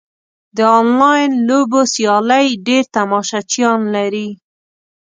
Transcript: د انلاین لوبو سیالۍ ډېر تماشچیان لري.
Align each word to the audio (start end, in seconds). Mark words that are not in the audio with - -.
د 0.55 0.57
انلاین 0.79 1.31
لوبو 1.47 1.81
سیالۍ 1.93 2.47
ډېر 2.67 2.83
تماشچیان 2.95 3.79
لري. 3.95 4.27